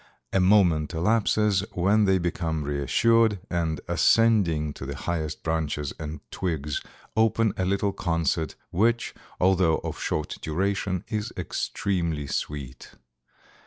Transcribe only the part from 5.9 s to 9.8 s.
and twigs open a little concert, which, although